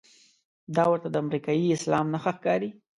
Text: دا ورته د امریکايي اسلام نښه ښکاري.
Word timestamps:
دا 0.75 0.83
ورته 0.91 1.07
د 1.11 1.15
امریکايي 1.23 1.65
اسلام 1.77 2.05
نښه 2.13 2.31
ښکاري. 2.37 2.69